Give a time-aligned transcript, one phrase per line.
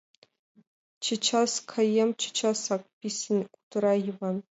[1.03, 4.37] —Чечас каем, чечасак...— писын кутыра Йыван.